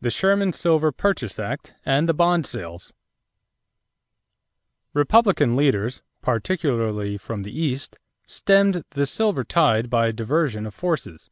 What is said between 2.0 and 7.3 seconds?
the Bond Sales.= Republican leaders, particularly